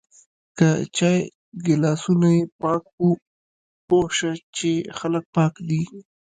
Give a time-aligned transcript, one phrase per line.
[0.57, 1.19] که چای
[1.65, 3.09] ګلاسونه یی پاک و
[3.87, 5.81] پوهه شه چی خلک پاک دی